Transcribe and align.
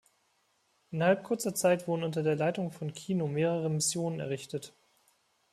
Innerhalb 0.89 1.23
kurzer 1.23 1.53
Zeit 1.53 1.87
wurden 1.87 2.03
unter 2.03 2.23
der 2.23 2.35
Leitung 2.35 2.71
von 2.71 2.91
Kino 2.91 3.27
mehrere 3.27 3.69
Missionen 3.69 4.19
errichtet. 4.19 4.73